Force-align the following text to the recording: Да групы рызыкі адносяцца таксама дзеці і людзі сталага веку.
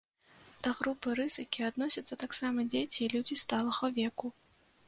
Да 0.67 0.71
групы 0.79 1.13
рызыкі 1.19 1.67
адносяцца 1.69 2.19
таксама 2.25 2.67
дзеці 2.73 2.99
і 3.09 3.11
людзі 3.15 3.41
сталага 3.43 3.95
веку. 4.01 4.27